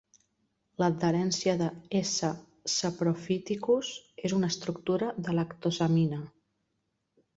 L'adherència 0.83 1.53
de 1.59 1.67
"S. 1.99 2.29
sapropyhticus" 2.77 3.91
és 4.31 4.35
una 4.39 4.53
estructura 4.55 5.11
de 5.29 5.37
lactosamina. 5.41 6.23